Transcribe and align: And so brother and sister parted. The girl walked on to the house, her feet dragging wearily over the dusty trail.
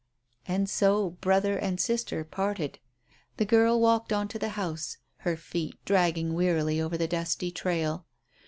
And 0.47 0.67
so 0.67 1.11
brother 1.11 1.57
and 1.59 1.79
sister 1.79 2.23
parted. 2.23 2.79
The 3.37 3.45
girl 3.45 3.79
walked 3.79 4.11
on 4.11 4.27
to 4.29 4.39
the 4.39 4.49
house, 4.57 4.97
her 5.17 5.37
feet 5.37 5.75
dragging 5.85 6.33
wearily 6.33 6.81
over 6.81 6.97
the 6.97 7.07
dusty 7.07 7.51
trail. 7.51 8.07